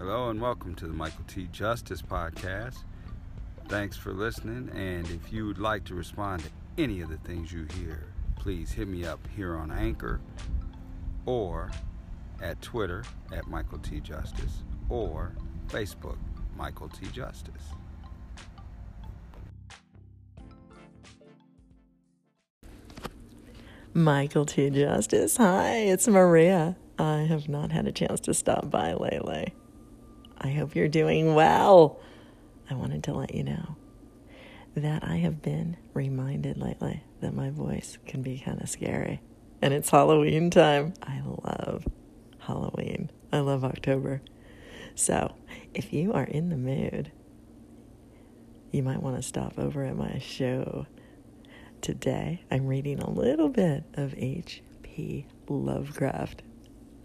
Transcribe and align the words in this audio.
Hello 0.00 0.30
and 0.30 0.40
welcome 0.40 0.74
to 0.76 0.86
the 0.86 0.94
Michael 0.94 1.24
T. 1.28 1.46
Justice 1.52 2.00
Podcast. 2.00 2.78
Thanks 3.68 3.98
for 3.98 4.14
listening. 4.14 4.70
And 4.74 5.06
if 5.10 5.30
you 5.30 5.44
would 5.44 5.58
like 5.58 5.84
to 5.84 5.94
respond 5.94 6.42
to 6.42 6.48
any 6.82 7.02
of 7.02 7.10
the 7.10 7.18
things 7.18 7.52
you 7.52 7.66
hear, 7.76 8.06
please 8.34 8.72
hit 8.72 8.88
me 8.88 9.04
up 9.04 9.20
here 9.36 9.54
on 9.54 9.70
Anchor 9.70 10.18
or 11.26 11.70
at 12.40 12.62
Twitter 12.62 13.04
at 13.30 13.46
Michael 13.46 13.78
T. 13.78 14.00
Justice 14.00 14.62
or 14.88 15.34
Facebook 15.68 16.16
Michael 16.56 16.88
T. 16.88 17.06
Justice. 17.08 17.62
Michael 23.92 24.46
T. 24.46 24.70
Justice. 24.70 25.36
Hi, 25.36 25.74
it's 25.74 26.08
Maria. 26.08 26.78
I 26.98 27.18
have 27.28 27.50
not 27.50 27.70
had 27.70 27.86
a 27.86 27.92
chance 27.92 28.20
to 28.20 28.32
stop 28.32 28.70
by 28.70 28.94
lately. 28.94 29.52
I 30.40 30.50
hope 30.50 30.74
you're 30.74 30.88
doing 30.88 31.34
well. 31.34 32.00
I 32.68 32.74
wanted 32.74 33.04
to 33.04 33.12
let 33.12 33.34
you 33.34 33.44
know 33.44 33.76
that 34.74 35.04
I 35.04 35.16
have 35.16 35.42
been 35.42 35.76
reminded 35.92 36.56
lately 36.56 37.02
that 37.20 37.34
my 37.34 37.50
voice 37.50 37.98
can 38.06 38.22
be 38.22 38.38
kind 38.38 38.60
of 38.60 38.68
scary. 38.68 39.20
And 39.60 39.74
it's 39.74 39.90
Halloween 39.90 40.50
time. 40.50 40.94
I 41.02 41.20
love 41.24 41.86
Halloween. 42.38 43.10
I 43.32 43.40
love 43.40 43.64
October. 43.64 44.22
So, 44.94 45.34
if 45.74 45.92
you 45.92 46.12
are 46.12 46.24
in 46.24 46.48
the 46.48 46.56
mood, 46.56 47.12
you 48.70 48.82
might 48.82 49.02
want 49.02 49.16
to 49.16 49.22
stop 49.22 49.58
over 49.58 49.84
at 49.84 49.96
my 49.96 50.18
show 50.18 50.86
Today, 51.80 52.42
I'm 52.50 52.66
reading 52.66 52.98
a 52.98 53.08
little 53.08 53.48
bit 53.48 53.84
of 53.94 54.14
H.P. 54.18 55.26
Lovecraft. 55.48 56.42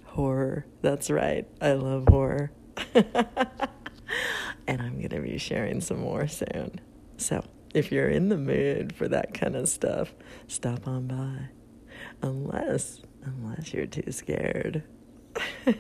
Horror. 0.03 0.65
That's 0.81 1.09
right. 1.09 1.47
I 1.61 1.73
love 1.73 2.09
horror. 2.09 2.51
and 2.95 4.81
I'm 4.81 4.97
going 4.97 5.09
to 5.09 5.21
be 5.21 5.37
sharing 5.37 5.81
some 5.81 5.99
more 5.99 6.27
soon. 6.27 6.79
So, 7.17 7.43
if 7.73 7.91
you're 7.91 8.09
in 8.09 8.29
the 8.29 8.37
mood 8.37 8.95
for 8.95 9.07
that 9.07 9.33
kind 9.33 9.55
of 9.55 9.67
stuff, 9.67 10.13
stop 10.47 10.87
on 10.87 11.07
by. 11.07 11.49
Unless, 12.21 13.01
unless 13.23 13.73
you're 13.73 13.85
too 13.85 14.11
scared. 14.11 14.83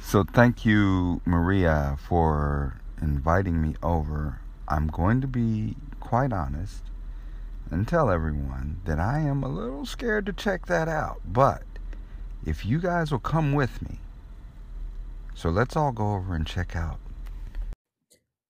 so, 0.00 0.24
thank 0.24 0.64
you, 0.64 1.20
Maria, 1.24 1.96
for 1.98 2.80
inviting 3.02 3.60
me 3.60 3.74
over, 3.82 4.40
I'm 4.68 4.86
going 4.86 5.20
to 5.20 5.26
be 5.26 5.76
quite 5.98 6.32
honest 6.32 6.84
and 7.70 7.86
tell 7.86 8.10
everyone 8.10 8.80
that 8.84 8.98
I 8.98 9.20
am 9.20 9.42
a 9.42 9.48
little 9.48 9.86
scared 9.86 10.26
to 10.26 10.32
check 10.32 10.66
that 10.66 10.88
out. 10.88 11.20
But 11.24 11.62
if 12.44 12.64
you 12.64 12.78
guys 12.78 13.10
will 13.10 13.18
come 13.18 13.52
with 13.52 13.82
me, 13.82 13.98
so 15.34 15.50
let's 15.50 15.76
all 15.76 15.92
go 15.92 16.14
over 16.14 16.34
and 16.34 16.46
check 16.46 16.76
out. 16.76 16.98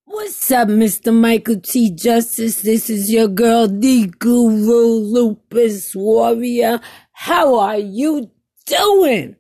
What's 0.04 0.50
up, 0.50 0.68
Mr. 0.68 1.14
Michael 1.14 1.60
T. 1.60 1.90
Justice? 1.90 2.62
This 2.62 2.90
is 2.90 3.10
your 3.10 3.28
girl, 3.28 3.68
the 3.68 4.06
Guru 4.18 4.98
Lupus 4.98 5.94
Warrior. 5.94 6.80
How 7.12 7.58
are 7.58 7.78
you 7.78 8.30
doing? 8.66 9.36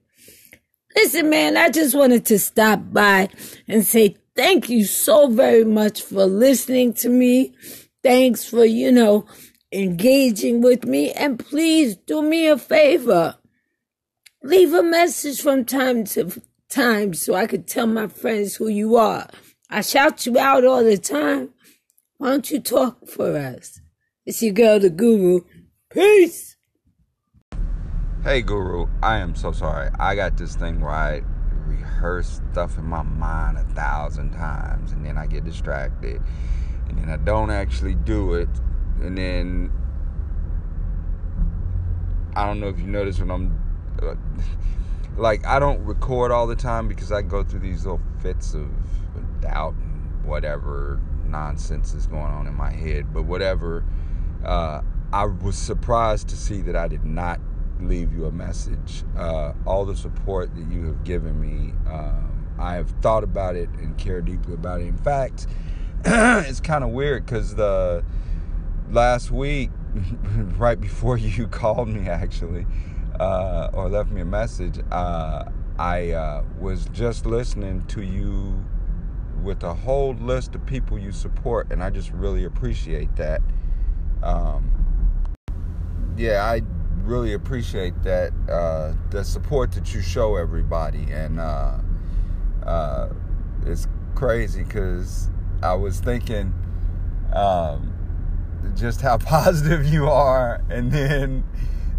Listen, 0.94 1.30
man, 1.30 1.56
I 1.56 1.70
just 1.70 1.94
wanted 1.94 2.24
to 2.26 2.38
stop 2.38 2.80
by 2.92 3.28
and 3.68 3.84
say 3.84 4.16
thank 4.36 4.68
you 4.68 4.84
so 4.84 5.28
very 5.28 5.64
much 5.64 6.02
for 6.02 6.24
listening 6.26 6.92
to 6.94 7.08
me. 7.08 7.54
Thanks 8.02 8.44
for, 8.44 8.64
you 8.64 8.90
know, 8.90 9.26
engaging 9.72 10.60
with 10.62 10.84
me. 10.84 11.12
And 11.12 11.38
please 11.38 11.96
do 11.96 12.22
me 12.22 12.48
a 12.48 12.56
favor. 12.56 13.36
Leave 14.42 14.72
a 14.72 14.82
message 14.82 15.42
from 15.42 15.66
time 15.66 16.02
to 16.02 16.40
time 16.70 17.12
so 17.12 17.34
I 17.34 17.46
could 17.46 17.66
tell 17.66 17.86
my 17.86 18.06
friends 18.06 18.56
who 18.56 18.68
you 18.68 18.96
are. 18.96 19.28
I 19.68 19.82
shout 19.82 20.24
you 20.24 20.38
out 20.38 20.64
all 20.64 20.82
the 20.82 20.96
time. 20.96 21.50
Why 22.16 22.30
don't 22.30 22.50
you 22.50 22.58
talk 22.58 23.06
for 23.06 23.36
us? 23.36 23.82
It's 24.24 24.42
your 24.42 24.54
girl, 24.54 24.80
the 24.80 24.88
Guru. 24.88 25.40
Peace. 25.90 26.56
Hey, 28.24 28.40
Guru. 28.40 28.86
I 29.02 29.18
am 29.18 29.34
so 29.34 29.52
sorry. 29.52 29.90
I 29.98 30.14
got 30.14 30.38
this 30.38 30.56
thing 30.56 30.80
right 30.80 31.22
rehearse 31.66 32.40
stuff 32.50 32.78
in 32.78 32.84
my 32.84 33.02
mind 33.02 33.58
a 33.58 33.64
thousand 33.74 34.32
times 34.32 34.92
and 34.92 35.04
then 35.04 35.18
I 35.18 35.26
get 35.26 35.44
distracted 35.44 36.20
and 36.88 36.98
then 36.98 37.10
I 37.10 37.18
don't 37.18 37.50
actually 37.50 37.94
do 37.94 38.32
it 38.32 38.48
and 39.02 39.18
then 39.18 39.70
I 42.34 42.46
don't 42.46 42.58
know 42.58 42.68
if 42.68 42.78
you 42.78 42.86
notice 42.86 43.18
when 43.20 43.30
I'm 43.30 43.69
like 45.16 45.46
I 45.46 45.58
don't 45.58 45.84
record 45.84 46.30
all 46.30 46.46
the 46.46 46.56
time 46.56 46.88
because 46.88 47.12
I 47.12 47.22
go 47.22 47.42
through 47.42 47.60
these 47.60 47.84
little 47.84 48.00
fits 48.20 48.54
of 48.54 48.68
doubt 49.40 49.74
and 49.74 50.24
whatever 50.24 51.00
nonsense 51.26 51.94
is 51.94 52.06
going 52.06 52.22
on 52.22 52.46
in 52.46 52.54
my 52.54 52.70
head 52.70 53.12
but 53.12 53.22
whatever 53.22 53.84
uh, 54.44 54.82
I 55.12 55.24
was 55.24 55.56
surprised 55.56 56.28
to 56.28 56.36
see 56.36 56.60
that 56.62 56.76
I 56.76 56.88
did 56.88 57.04
not 57.04 57.40
leave 57.80 58.12
you 58.12 58.26
a 58.26 58.32
message. 58.32 59.04
Uh, 59.16 59.52
all 59.66 59.84
the 59.84 59.96
support 59.96 60.54
that 60.54 60.70
you 60.70 60.86
have 60.86 61.04
given 61.04 61.40
me, 61.40 61.72
um, 61.90 62.54
I 62.58 62.74
have 62.74 62.90
thought 63.02 63.24
about 63.24 63.56
it 63.56 63.68
and 63.70 63.96
care 63.98 64.20
deeply 64.20 64.54
about 64.54 64.80
it. 64.80 64.86
In 64.86 64.96
fact, 64.96 65.46
it's 66.04 66.60
kind 66.60 66.84
of 66.84 66.90
weird 66.90 67.26
because 67.26 67.54
the 67.54 68.04
last 68.90 69.30
week, 69.30 69.70
right 70.56 70.80
before 70.80 71.16
you 71.18 71.46
called 71.48 71.88
me, 71.88 72.08
actually, 72.08 72.66
uh, 73.20 73.68
or 73.74 73.90
left 73.90 74.10
me 74.10 74.22
a 74.22 74.24
message, 74.24 74.80
uh, 74.90 75.44
I 75.78 76.12
uh, 76.12 76.42
was 76.58 76.86
just 76.86 77.26
listening 77.26 77.84
to 77.88 78.02
you 78.02 78.64
with 79.42 79.62
a 79.62 79.74
whole 79.74 80.14
list 80.14 80.54
of 80.54 80.64
people 80.64 80.98
you 80.98 81.12
support, 81.12 81.70
and 81.70 81.82
I 81.82 81.90
just 81.90 82.10
really 82.12 82.44
appreciate 82.44 83.14
that. 83.16 83.42
Um, 84.22 84.72
yeah, 86.16 86.44
I 86.44 86.62
really 87.02 87.34
appreciate 87.34 88.02
that 88.04 88.32
uh, 88.50 88.94
the 89.10 89.22
support 89.22 89.72
that 89.72 89.94
you 89.94 90.00
show 90.00 90.36
everybody, 90.36 91.06
and 91.10 91.40
uh, 91.40 91.76
uh, 92.64 93.10
it's 93.66 93.86
crazy 94.14 94.64
because 94.64 95.28
I 95.62 95.74
was 95.74 96.00
thinking 96.00 96.54
um, 97.34 97.92
just 98.74 99.02
how 99.02 99.18
positive 99.18 99.84
you 99.84 100.08
are, 100.08 100.62
and 100.70 100.90
then 100.90 101.44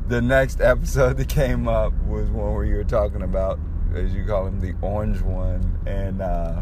the 0.08 0.22
next 0.22 0.62
episode 0.62 1.18
that 1.18 1.30
came 1.30 1.68
up 1.68 1.94
was 2.08 2.30
one 2.30 2.54
where 2.54 2.66
you 2.66 2.76
were 2.76 2.84
talking 2.84 3.22
about, 3.22 3.60
as 3.94 4.14
you 4.14 4.26
call 4.26 4.48
him, 4.48 4.60
the 4.60 4.76
orange 4.82 5.22
one, 5.22 5.80
and, 5.86 6.22
uh, 6.22 6.62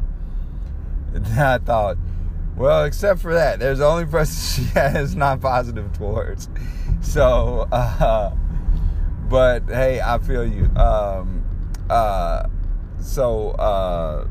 and 1.13 1.25
I 1.27 1.57
thought. 1.57 1.97
Well, 2.55 2.83
except 2.83 3.21
for 3.21 3.33
that, 3.33 3.59
there's 3.59 3.79
the 3.79 3.85
only 3.85 4.05
person 4.05 4.65
she 4.65 4.69
has 4.71 5.15
not 5.15 5.39
positive 5.39 5.93
towards. 5.93 6.49
So, 7.01 7.67
uh, 7.71 8.35
but 9.29 9.63
hey, 9.67 10.01
I 10.01 10.17
feel 10.17 10.45
you. 10.45 10.65
Um, 10.75 11.45
uh, 11.89 12.47
so 12.99 13.51
uh, 13.51 14.27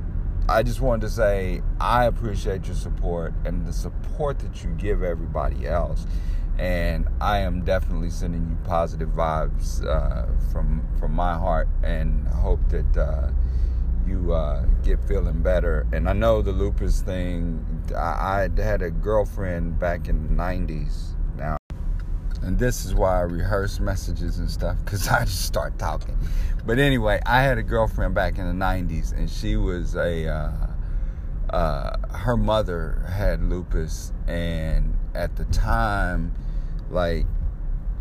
I 0.48 0.62
just 0.62 0.80
wanted 0.80 1.02
to 1.02 1.10
say 1.10 1.62
I 1.80 2.04
appreciate 2.04 2.66
your 2.66 2.76
support 2.76 3.32
and 3.44 3.66
the 3.66 3.72
support 3.72 4.38
that 4.40 4.62
you 4.62 4.70
give 4.70 5.02
everybody 5.02 5.66
else. 5.66 6.06
And 6.58 7.08
I 7.20 7.38
am 7.38 7.64
definitely 7.64 8.10
sending 8.10 8.48
you 8.48 8.56
positive 8.64 9.10
vibes 9.10 9.84
uh, 9.86 10.26
from 10.50 10.86
from 10.98 11.12
my 11.12 11.34
heart, 11.34 11.68
and 11.84 12.26
hope 12.28 12.60
that 12.70 12.96
uh, 12.96 13.30
you 14.06 14.32
uh, 14.32 14.64
get 14.82 14.98
feeling 15.06 15.42
better. 15.42 15.86
And 15.92 16.08
I 16.08 16.14
know 16.14 16.42
the 16.42 16.52
lupus 16.52 17.00
thing. 17.02 17.64
I, 17.96 18.48
I 18.56 18.62
had 18.62 18.82
a 18.82 18.90
girlfriend 18.90 19.78
back 19.78 20.08
in 20.08 20.22
the 20.26 20.34
'90s 20.34 21.14
Now, 21.36 21.58
and 22.42 22.58
this 22.58 22.84
is 22.84 22.94
why 22.94 23.18
I 23.18 23.22
rehearse 23.22 23.78
messages 23.78 24.38
and 24.38 24.50
stuff 24.50 24.76
because 24.84 25.08
I 25.20 25.24
just 25.24 25.44
start 25.44 25.78
talking. 25.78 26.16
But 26.68 26.78
anyway, 26.78 27.18
I 27.24 27.42
had 27.42 27.56
a 27.56 27.62
girlfriend 27.62 28.14
back 28.14 28.36
in 28.36 28.46
the 28.46 28.64
90s, 28.64 29.16
and 29.16 29.30
she 29.30 29.56
was 29.56 29.96
a, 29.96 30.28
uh, 30.28 30.66
uh, 31.48 31.96
her 32.14 32.36
mother 32.36 33.02
had 33.08 33.42
lupus, 33.42 34.12
and 34.26 34.94
at 35.14 35.36
the 35.36 35.46
time, 35.46 36.34
like, 36.90 37.26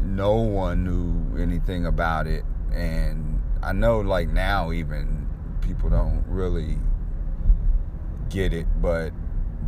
no 0.01 0.35
one 0.35 0.83
knew 0.83 1.41
anything 1.41 1.85
about 1.85 2.27
it. 2.27 2.43
And 2.71 3.41
I 3.63 3.73
know, 3.73 3.99
like, 3.99 4.29
now 4.29 4.71
even 4.71 5.27
people 5.61 5.89
don't 5.89 6.23
really 6.27 6.77
get 8.29 8.53
it, 8.53 8.67
but 8.81 9.11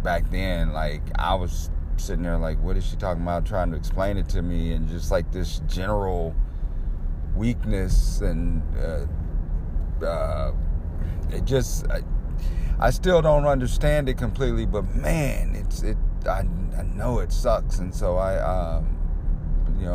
back 0.04 0.30
then, 0.32 0.72
like, 0.74 1.02
I 1.16 1.36
was 1.36 1.70
sitting 1.98 2.24
there 2.24 2.38
like, 2.38 2.62
what 2.64 2.78
is 2.78 2.86
she 2.86 2.96
talking 2.96 3.24
about? 3.24 3.46
Trying 3.46 3.72
to 3.72 3.78
explain 3.78 4.18
it 4.18 4.30
to 4.30 4.42
me, 4.42 4.74
and 4.74 4.88
just 4.88 5.12
like 5.12 5.32
this 5.32 5.62
general 5.68 6.36
weakness, 7.36 8.22
and 8.22 8.64
uh, 8.78 10.06
uh, 10.06 10.54
it 11.32 11.46
just, 11.46 11.88
I, 11.90 12.02
I, 12.80 12.90
still 12.90 13.22
don't 13.22 13.46
understand 13.46 14.10
it 14.10 14.18
completely. 14.18 14.66
But 14.66 14.96
man, 14.96 15.56
it's 15.56 15.84
it. 15.84 15.98
I, 16.26 16.44
I 16.78 16.84
know 16.84 17.20
it 17.20 17.32
sucks, 17.32 17.80
and 17.80 17.94
so 17.94 18.18
I, 18.18 18.38
um, 18.40 18.99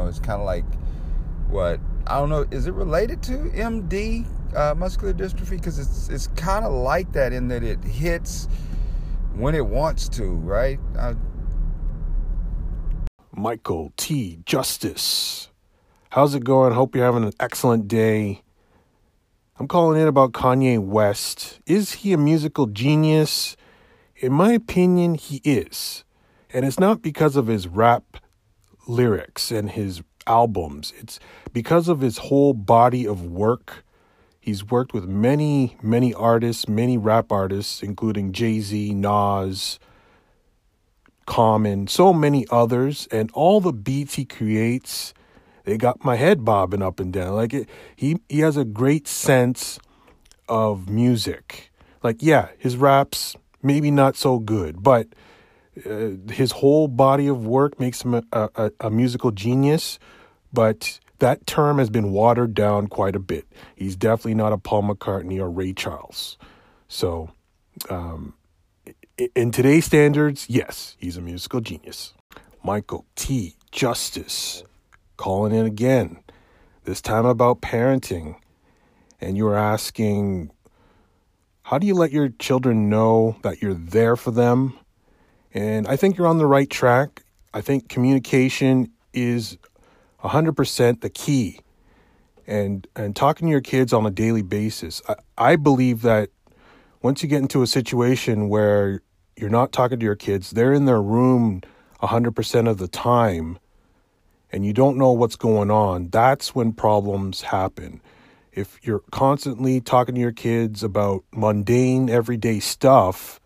know, 0.05 0.09
it's 0.11 0.21
kind 0.21 0.41
of 0.41 0.47
like 0.47 0.65
what 1.49 1.81
I 2.07 2.19
don't 2.19 2.29
know. 2.29 2.47
Is 2.51 2.67
it 2.67 2.75
related 2.75 3.23
to 3.25 3.33
MD 3.33 4.27
uh, 4.55 4.75
muscular 4.75 5.13
dystrophy? 5.13 5.51
Because 5.51 5.79
it's 5.79 6.09
it's 6.09 6.27
kind 6.37 6.65
of 6.65 6.73
like 6.73 7.13
that 7.13 7.33
in 7.33 7.49
that 7.49 7.63
it 7.63 7.83
hits 7.83 8.49
when 9.35 9.55
it 9.55 9.67
wants 9.67 10.09
to, 10.11 10.25
right? 10.25 10.79
I, 10.99 11.15
Michael 13.33 13.93
T. 13.97 14.39
Justice. 14.47 15.49
How's 16.11 16.35
it 16.35 16.45
going? 16.45 16.73
Hope 16.73 16.95
you're 16.95 17.05
having 17.05 17.25
an 17.25 17.33
excellent 17.41 17.89
day. 17.89 18.43
I'm 19.59 19.67
calling 19.67 20.01
in 20.01 20.07
about 20.07 20.33
Kanye 20.33 20.79
West. 20.79 21.61
Is 21.67 21.93
he 21.93 22.13
a 22.13 22.19
musical 22.19 22.67
genius? 22.67 23.57
In 24.17 24.33
my 24.33 24.53
opinion, 24.53 25.15
he 25.15 25.41
is. 25.45 26.05
And 26.53 26.65
it's 26.65 26.79
not 26.79 27.03
because 27.03 27.35
of 27.35 27.49
his 27.49 27.67
rap 27.67 28.19
lyrics 28.87 29.51
and 29.51 29.71
his 29.71 30.03
albums, 30.27 30.93
it's 30.99 31.21
because 31.53 31.89
of 31.89 32.01
his 32.01 32.19
whole 32.19 32.55
body 32.55 33.07
of 33.07 33.25
work. 33.25 33.85
He's 34.41 34.65
worked 34.65 34.93
with 34.93 35.07
many, 35.07 35.77
many 35.83 36.13
artists, 36.13 36.69
many 36.69 36.99
rap 36.99 37.33
artists, 37.33 37.83
including 37.83 38.33
Jay 38.33 38.61
Z, 38.61 38.93
Nas, 38.95 39.79
Common, 41.27 41.87
so 41.87 42.13
many 42.13 42.47
others, 42.51 43.09
and 43.11 43.31
all 43.33 43.61
the 43.61 43.73
beats 43.73 44.15
he 44.15 44.27
creates, 44.27 45.15
they 45.65 45.79
got 45.79 46.05
my 46.05 46.17
head 46.17 46.45
bobbing 46.45 46.83
up 46.83 47.01
and 47.01 47.13
down. 47.13 47.35
Like 47.35 47.55
it, 47.55 47.69
he 47.97 48.19
he 48.29 48.41
has 48.41 48.59
a 48.59 48.65
great 48.65 49.09
sense 49.09 49.79
of 50.49 50.91
music. 50.91 51.71
Like 52.03 52.19
yeah, 52.21 52.49
his 52.59 52.77
raps 52.77 53.37
maybe 53.63 53.91
not 53.91 54.17
so 54.17 54.39
good, 54.39 54.83
but 54.83 55.09
uh, 55.85 56.33
his 56.33 56.53
whole 56.53 56.89
body 56.89 57.27
of 57.27 57.47
work 57.47 57.81
makes 57.81 58.03
him 58.03 58.15
a, 58.15 58.23
a, 58.33 58.71
a 58.81 58.91
musical 58.91 59.31
genius. 59.31 59.99
But 60.53 61.01
that 61.19 61.47
term 61.47 61.79
has 61.79 61.91
been 61.91 62.13
watered 62.13 62.55
down 62.55 62.87
quite 62.87 63.17
a 63.17 63.21
bit. 63.21 63.47
He's 63.75 63.97
definitely 63.97 64.35
not 64.35 64.53
a 64.53 64.59
Paul 64.59 64.85
McCartney 64.85 65.39
or 65.39 65.51
Ray 65.51 65.73
Charles. 65.73 66.39
So, 66.89 67.31
um, 67.91 68.35
in 69.35 69.51
today's 69.51 69.85
standards, 69.85 70.47
yes, 70.49 70.97
he's 70.99 71.17
a 71.17 71.21
musical 71.21 71.61
genius. 71.61 72.15
Michael 72.63 73.05
T. 73.17 73.57
Justice 73.73 74.65
calling 75.17 75.55
in 75.55 75.67
again, 75.67 76.19
this 76.85 77.01
time 77.01 77.27
about 77.27 77.61
parenting. 77.61 78.37
And 79.21 79.37
you're 79.37 79.57
asking, 79.57 80.51
how 81.63 81.79
do 81.79 81.87
you 81.87 81.95
let 81.95 82.13
your 82.13 82.29
children 82.29 82.89
know 82.89 83.37
that 83.43 83.63
you're 83.63 83.75
there 83.75 84.17
for 84.17 84.31
them? 84.31 84.79
And 85.55 85.87
I 85.87 85.97
think 85.97 86.19
you're 86.19 86.27
on 86.27 86.39
the 86.39 86.47
right 86.47 86.69
track. 86.69 87.23
I 87.55 87.61
think 87.61 87.89
communication 87.89 88.91
is 89.13 89.57
100% 90.23 91.01
the 91.01 91.09
key. 91.09 91.61
And, 92.47 92.87
and 92.95 93.17
talking 93.17 93.47
to 93.47 93.51
your 93.51 93.63
kids 93.63 93.93
on 93.95 94.05
a 94.05 94.11
daily 94.11 94.43
basis. 94.43 95.01
I, 95.09 95.15
I 95.39 95.57
believe 95.57 96.03
that 96.03 96.29
once 97.01 97.23
you 97.23 97.29
get 97.29 97.41
into 97.41 97.63
a 97.63 97.67
situation 97.67 98.49
where 98.49 99.01
you're 99.37 99.49
not 99.49 99.73
talking 99.73 99.99
to 99.99 100.05
your 100.05 100.17
kids, 100.17 100.51
they're 100.51 100.73
in 100.73 100.85
their 100.85 101.01
room 101.01 101.63
100% 102.03 102.69
of 102.69 102.79
the 102.79 102.89
time, 102.89 103.59
and 104.53 104.65
you 104.65 104.73
don't 104.73 104.97
know 104.97 105.13
what's 105.13 105.37
going 105.37 105.71
on, 105.71 106.09
that's 106.11 106.55
when 106.55 106.73
problems 106.73 107.43
happen. 107.43 108.01
If 108.53 108.79
you're 108.83 109.03
constantly 109.11 109.81
talking 109.81 110.15
to 110.15 110.21
your 110.21 110.33
kids 110.33 110.83
about 110.83 111.25
mundane, 111.33 112.09
everyday 112.09 112.61
stuff, 112.61 113.41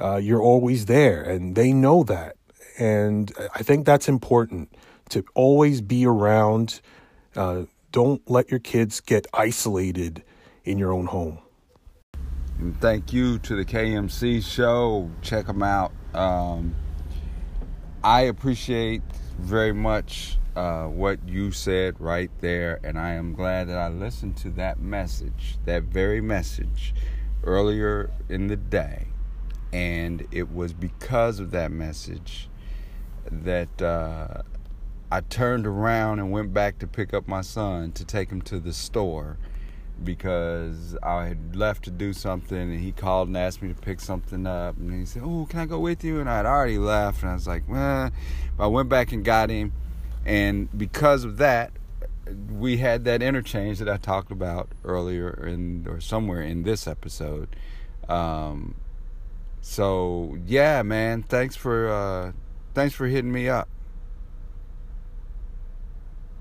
uh, 0.00 0.16
you're 0.16 0.42
always 0.42 0.86
there, 0.86 1.22
and 1.22 1.54
they 1.54 1.72
know 1.72 2.02
that. 2.04 2.36
And 2.78 3.32
I 3.54 3.62
think 3.62 3.86
that's 3.86 4.08
important 4.08 4.74
to 5.10 5.24
always 5.34 5.80
be 5.80 6.06
around. 6.06 6.80
Uh, 7.36 7.64
don't 7.92 8.28
let 8.28 8.50
your 8.50 8.60
kids 8.60 9.00
get 9.00 9.26
isolated 9.32 10.22
in 10.64 10.78
your 10.78 10.92
own 10.92 11.06
home. 11.06 11.38
And 12.58 12.80
thank 12.80 13.12
you 13.12 13.38
to 13.40 13.56
the 13.56 13.64
KMC 13.64 14.44
show. 14.44 15.10
Check 15.22 15.46
them 15.46 15.62
out. 15.62 15.92
Um, 16.14 16.74
I 18.02 18.22
appreciate 18.22 19.02
very 19.38 19.72
much 19.72 20.38
uh, 20.56 20.86
what 20.86 21.26
you 21.28 21.50
said 21.50 22.00
right 22.00 22.30
there, 22.40 22.80
and 22.84 22.98
I 22.98 23.14
am 23.14 23.34
glad 23.34 23.68
that 23.68 23.78
I 23.78 23.88
listened 23.88 24.36
to 24.38 24.50
that 24.50 24.78
message, 24.78 25.58
that 25.64 25.84
very 25.84 26.20
message, 26.20 26.94
earlier 27.42 28.10
in 28.28 28.46
the 28.46 28.56
day. 28.56 29.06
And 29.74 30.24
it 30.30 30.52
was 30.52 30.72
because 30.72 31.40
of 31.40 31.50
that 31.50 31.72
message 31.72 32.48
that 33.28 33.82
uh, 33.82 34.42
I 35.10 35.20
turned 35.22 35.66
around 35.66 36.20
and 36.20 36.30
went 36.30 36.54
back 36.54 36.78
to 36.78 36.86
pick 36.86 37.12
up 37.12 37.26
my 37.26 37.40
son 37.40 37.90
to 37.92 38.04
take 38.04 38.30
him 38.30 38.40
to 38.42 38.60
the 38.60 38.72
store 38.72 39.36
because 40.04 40.96
I 41.02 41.26
had 41.26 41.56
left 41.56 41.82
to 41.84 41.90
do 41.90 42.12
something 42.12 42.56
and 42.56 42.80
he 42.80 42.92
called 42.92 43.26
and 43.26 43.36
asked 43.36 43.62
me 43.62 43.68
to 43.68 43.74
pick 43.74 43.98
something 43.98 44.46
up 44.46 44.76
and 44.76 44.92
he 44.92 45.04
said, 45.06 45.22
"Oh, 45.24 45.46
can 45.50 45.58
I 45.58 45.66
go 45.66 45.80
with 45.80 46.04
you?" 46.04 46.20
And 46.20 46.30
I 46.30 46.36
had 46.36 46.46
already 46.46 46.78
left 46.78 47.22
and 47.22 47.32
I 47.32 47.34
was 47.34 47.48
like, 47.48 47.68
"Well," 47.68 48.12
but 48.56 48.64
I 48.64 48.66
went 48.68 48.88
back 48.88 49.10
and 49.10 49.24
got 49.24 49.50
him, 49.50 49.72
and 50.24 50.68
because 50.78 51.24
of 51.24 51.38
that, 51.38 51.72
we 52.48 52.76
had 52.76 53.04
that 53.06 53.22
interchange 53.22 53.80
that 53.80 53.88
I 53.88 53.96
talked 53.96 54.30
about 54.30 54.68
earlier 54.84 55.30
in 55.30 55.84
or 55.88 56.00
somewhere 56.00 56.42
in 56.42 56.62
this 56.62 56.86
episode. 56.86 57.48
Um, 58.08 58.76
so 59.64 60.36
yeah, 60.46 60.82
man, 60.82 61.22
thanks 61.22 61.56
for 61.56 61.88
uh, 61.88 62.32
thanks 62.74 62.94
for 62.94 63.06
hitting 63.06 63.32
me 63.32 63.48
up. 63.48 63.66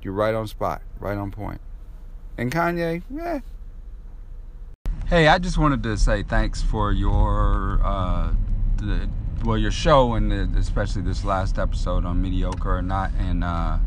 You're 0.01 0.13
right 0.13 0.35
on 0.35 0.45
spot, 0.45 0.81
right 0.99 1.17
on 1.17 1.31
point. 1.31 1.61
And 2.37 2.51
Kanye, 2.51 3.01
yeah. 3.09 3.39
Hey, 5.05 5.29
I 5.29 5.39
just 5.39 5.57
wanted 5.57 5.83
to 5.83 5.97
say 5.97 6.23
thanks 6.23 6.61
for 6.61 6.91
your 6.91 7.79
uh, 7.81 8.33
the, 8.75 9.09
well 9.45 9.57
your 9.57 9.71
show 9.71 10.15
and 10.15 10.57
especially 10.57 11.01
this 11.01 11.23
last 11.23 11.57
episode 11.57 12.03
on 12.03 12.21
mediocre 12.21 12.77
or 12.77 12.81
not, 12.81 13.11
and 13.17 13.45
uh, 13.45 13.77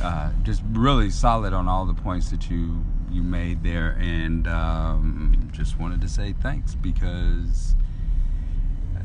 uh, 0.00 0.30
just 0.44 0.62
really 0.70 1.10
solid 1.10 1.52
on 1.52 1.66
all 1.66 1.86
the 1.86 1.94
points 1.94 2.30
that 2.30 2.48
you 2.48 2.84
you 3.10 3.24
made 3.24 3.64
there, 3.64 3.98
and 4.00 4.46
um, 4.46 5.50
just 5.50 5.76
wanted 5.80 6.00
to 6.02 6.08
say 6.08 6.34
thanks 6.40 6.76
because 6.76 7.74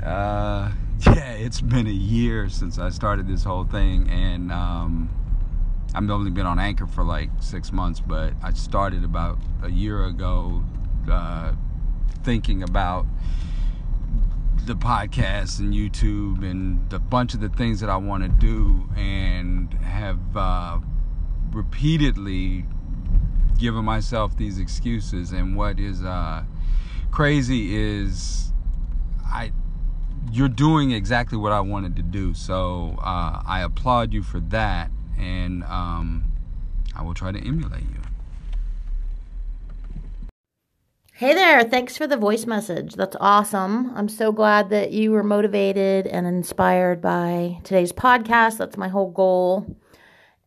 uh, 0.03 0.71
yeah, 1.05 1.31
it's 1.33 1.61
been 1.61 1.87
a 1.87 1.91
year 1.91 2.49
since 2.49 2.79
I 2.79 2.89
started 2.89 3.27
this 3.27 3.43
whole 3.43 3.65
thing, 3.65 4.09
and 4.09 4.51
um, 4.51 5.09
I've 5.93 6.09
only 6.09 6.31
been 6.31 6.45
on 6.45 6.59
Anchor 6.59 6.87
for 6.87 7.03
like 7.03 7.29
six 7.39 7.71
months, 7.71 7.99
but 7.99 8.33
I 8.41 8.53
started 8.53 9.03
about 9.03 9.37
a 9.63 9.69
year 9.69 10.05
ago 10.05 10.63
uh, 11.09 11.53
thinking 12.23 12.63
about 12.63 13.05
the 14.65 14.75
podcast 14.75 15.59
and 15.59 15.73
YouTube 15.73 16.49
and 16.49 16.91
a 16.91 16.99
bunch 16.99 17.33
of 17.33 17.39
the 17.39 17.49
things 17.49 17.79
that 17.81 17.89
I 17.89 17.97
want 17.97 18.23
to 18.23 18.29
do, 18.29 18.89
and 18.95 19.73
have 19.75 20.19
uh, 20.35 20.79
repeatedly 21.51 22.65
given 23.57 23.85
myself 23.85 24.35
these 24.37 24.59
excuses. 24.59 25.31
And 25.31 25.55
what 25.55 25.79
is 25.79 26.03
uh, 26.03 26.43
crazy 27.11 27.75
is 27.75 28.51
you're 30.35 30.49
doing 30.49 30.91
exactly 30.91 31.37
what 31.37 31.53
I 31.53 31.61
wanted 31.61 31.95
to 31.95 32.03
do. 32.03 32.33
So 32.33 32.97
uh, 32.99 33.41
I 33.45 33.61
applaud 33.61 34.13
you 34.13 34.21
for 34.21 34.41
that 34.41 34.91
and 35.17 35.63
um, 35.63 36.25
I 36.93 37.03
will 37.03 37.13
try 37.13 37.31
to 37.31 37.39
emulate 37.39 37.83
you. 37.83 38.01
Hey 41.13 41.33
there, 41.33 41.63
thanks 41.63 41.95
for 41.95 42.05
the 42.05 42.17
voice 42.17 42.45
message. 42.45 42.95
That's 42.95 43.15
awesome. 43.21 43.93
I'm 43.95 44.09
so 44.09 44.33
glad 44.33 44.69
that 44.71 44.91
you 44.91 45.11
were 45.11 45.23
motivated 45.23 46.05
and 46.05 46.27
inspired 46.27 46.99
by 46.99 47.59
today's 47.63 47.93
podcast. 47.93 48.57
That's 48.57 48.75
my 48.75 48.89
whole 48.89 49.11
goal. 49.11 49.77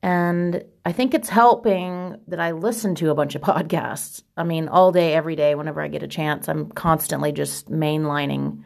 And 0.03 0.63
I 0.85 0.93
think 0.93 1.15
it's 1.15 1.31
helping 1.31 2.21
that 2.29 2.39
I 2.39 2.51
listen 2.51 2.95
to 2.97 3.09
a 3.09 3.15
bunch 3.15 3.35
of 3.35 3.41
podcasts. 3.43 4.23
I 4.37 4.45
mean, 4.45 4.69
all 4.69 4.93
day, 4.93 5.15
every 5.15 5.37
day, 5.37 5.55
whenever 5.55 5.81
I 5.81 5.89
get 5.89 6.03
a 6.03 6.09
chance, 6.09 6.47
I'm 6.47 6.71
constantly 6.73 7.33
just 7.33 7.71
mainlining 7.71 8.63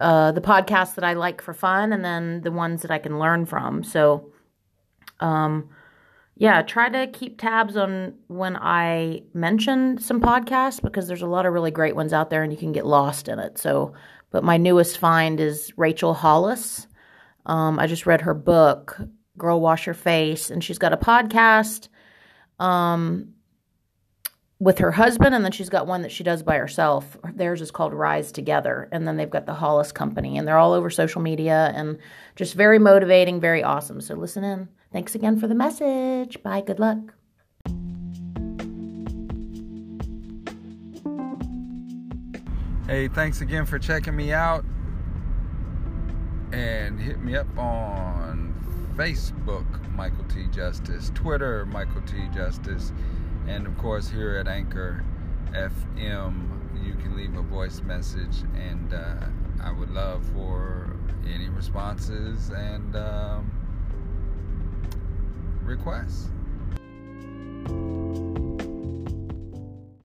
uh, 0.00 0.32
the 0.32 0.40
podcasts 0.40 0.94
that 0.94 1.04
I 1.04 1.14
like 1.14 1.42
for 1.42 1.54
fun 1.54 1.92
and 1.92 2.04
then 2.04 2.42
the 2.42 2.52
ones 2.52 2.82
that 2.82 2.90
I 2.90 2.98
can 2.98 3.18
learn 3.18 3.46
from. 3.46 3.82
So, 3.82 4.30
um, 5.20 5.68
yeah, 6.36 6.62
try 6.62 6.88
to 6.88 7.08
keep 7.08 7.40
tabs 7.40 7.76
on 7.76 8.14
when 8.28 8.56
I 8.56 9.22
mention 9.34 9.98
some 9.98 10.20
podcasts 10.20 10.80
because 10.80 11.08
there's 11.08 11.22
a 11.22 11.26
lot 11.26 11.46
of 11.46 11.52
really 11.52 11.72
great 11.72 11.96
ones 11.96 12.12
out 12.12 12.30
there 12.30 12.44
and 12.44 12.52
you 12.52 12.58
can 12.58 12.72
get 12.72 12.86
lost 12.86 13.28
in 13.28 13.40
it. 13.40 13.58
So, 13.58 13.92
but 14.30 14.44
my 14.44 14.56
newest 14.56 14.98
find 14.98 15.40
is 15.40 15.72
Rachel 15.76 16.14
Hollis. 16.14 16.86
Um, 17.46 17.78
I 17.78 17.86
just 17.86 18.06
read 18.06 18.20
her 18.20 18.34
book, 18.34 19.00
Girl 19.36 19.60
Wash 19.60 19.86
Your 19.86 19.94
Face, 19.94 20.50
and 20.50 20.62
she's 20.62 20.78
got 20.78 20.92
a 20.92 20.96
podcast 20.96 21.88
um, 22.58 23.34
with 24.60 24.78
her 24.78 24.90
husband, 24.90 25.34
and 25.34 25.44
then 25.44 25.52
she's 25.52 25.68
got 25.68 25.86
one 25.86 26.02
that 26.02 26.10
she 26.10 26.24
does 26.24 26.42
by 26.42 26.56
herself. 26.56 27.16
Theirs 27.34 27.60
is 27.60 27.70
called 27.70 27.94
Rise 27.94 28.32
Together, 28.32 28.88
and 28.90 29.06
then 29.06 29.16
they've 29.16 29.30
got 29.30 29.46
the 29.46 29.54
Hollis 29.54 29.92
Company, 29.92 30.36
and 30.36 30.48
they're 30.48 30.58
all 30.58 30.72
over 30.72 30.90
social 30.90 31.20
media 31.20 31.72
and 31.74 31.98
just 32.34 32.54
very 32.54 32.78
motivating, 32.78 33.40
very 33.40 33.62
awesome. 33.62 34.00
So 34.00 34.14
listen 34.14 34.42
in. 34.42 34.68
Thanks 34.92 35.14
again 35.14 35.38
for 35.38 35.46
the 35.46 35.54
message. 35.54 36.42
Bye. 36.42 36.62
Good 36.62 36.80
luck. 36.80 36.98
Hey, 42.86 43.06
thanks 43.08 43.42
again 43.42 43.66
for 43.66 43.78
checking 43.78 44.16
me 44.16 44.32
out. 44.32 44.64
And 46.52 46.98
hit 46.98 47.20
me 47.20 47.36
up 47.36 47.46
on 47.58 48.54
Facebook, 48.96 49.66
Michael 49.92 50.24
T. 50.24 50.46
Justice, 50.50 51.12
Twitter, 51.14 51.66
Michael 51.66 52.00
T. 52.02 52.26
Justice 52.34 52.92
and 53.48 53.66
of 53.66 53.76
course 53.78 54.08
here 54.08 54.36
at 54.36 54.46
Anchor 54.46 55.04
FM, 55.52 56.84
you 56.84 56.92
can 56.94 57.16
leave 57.16 57.34
a 57.36 57.42
voice 57.42 57.80
message, 57.80 58.42
and 58.54 58.92
uh, 58.92 59.26
I 59.62 59.72
would 59.72 59.90
love 59.90 60.24
for 60.34 60.94
any 61.26 61.48
responses 61.48 62.50
and 62.50 62.94
um, 62.94 63.50
requests. 65.62 66.28